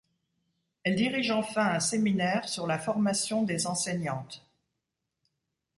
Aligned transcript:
Elle 0.81 0.95
dirige 0.95 1.29
enfin 1.29 1.73
un 1.73 1.79
séminaire 1.79 2.49
sur 2.49 2.65
la 2.65 2.79
formation 2.79 3.43
des 3.43 3.67
enseignantes. 3.67 4.43